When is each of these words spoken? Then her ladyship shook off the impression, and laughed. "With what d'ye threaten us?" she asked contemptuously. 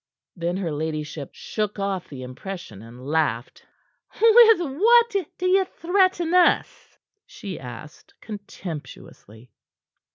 Then 0.35 0.57
her 0.57 0.71
ladyship 0.71 1.29
shook 1.33 1.77
off 1.77 2.09
the 2.09 2.23
impression, 2.23 2.81
and 2.81 3.05
laughed. 3.05 3.63
"With 4.19 4.59
what 4.61 5.13
d'ye 5.37 5.63
threaten 5.63 6.33
us?" 6.33 6.97
she 7.27 7.59
asked 7.59 8.15
contemptuously. 8.19 9.51